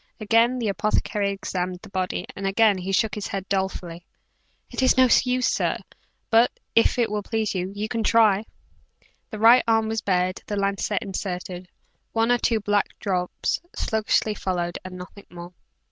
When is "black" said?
12.61-12.97